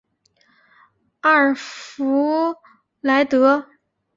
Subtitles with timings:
[1.19, 2.55] 阿尔弗
[3.01, 3.67] 莱德？